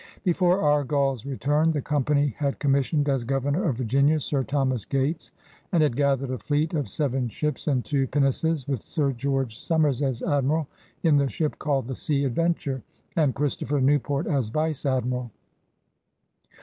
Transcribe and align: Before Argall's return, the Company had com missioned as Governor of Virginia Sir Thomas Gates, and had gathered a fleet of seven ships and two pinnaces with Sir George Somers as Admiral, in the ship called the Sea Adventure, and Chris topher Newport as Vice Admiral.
Before 0.23 0.63
Argall's 0.63 1.27
return, 1.27 1.71
the 1.73 1.81
Company 1.83 2.33
had 2.39 2.57
com 2.57 2.71
missioned 2.71 3.07
as 3.07 3.23
Governor 3.23 3.69
of 3.69 3.77
Virginia 3.77 4.19
Sir 4.19 4.41
Thomas 4.43 4.83
Gates, 4.83 5.31
and 5.71 5.83
had 5.83 5.95
gathered 5.95 6.31
a 6.31 6.39
fleet 6.39 6.73
of 6.73 6.89
seven 6.89 7.29
ships 7.29 7.67
and 7.67 7.85
two 7.85 8.07
pinnaces 8.07 8.67
with 8.67 8.81
Sir 8.81 9.11
George 9.11 9.59
Somers 9.59 10.01
as 10.01 10.23
Admiral, 10.23 10.67
in 11.03 11.17
the 11.17 11.29
ship 11.29 11.59
called 11.59 11.85
the 11.87 11.95
Sea 11.95 12.25
Adventure, 12.25 12.81
and 13.15 13.35
Chris 13.35 13.55
topher 13.57 13.79
Newport 13.79 14.25
as 14.25 14.49
Vice 14.49 14.87
Admiral. 14.87 15.29